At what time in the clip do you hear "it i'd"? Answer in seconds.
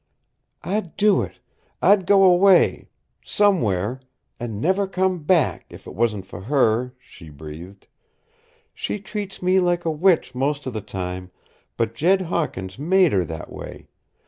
1.21-2.07